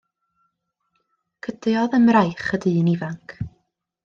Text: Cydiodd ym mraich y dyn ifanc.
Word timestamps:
Cydiodd 1.47 1.99
ym 1.99 2.09
mraich 2.09 2.51
y 2.59 2.63
dyn 2.67 2.91
ifanc. 2.97 3.39